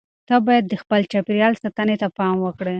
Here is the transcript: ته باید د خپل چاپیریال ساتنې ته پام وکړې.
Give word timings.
ته 0.27 0.35
باید 0.47 0.65
د 0.67 0.73
خپل 0.81 1.01
چاپیریال 1.11 1.53
ساتنې 1.63 1.95
ته 2.01 2.07
پام 2.17 2.35
وکړې. 2.41 2.69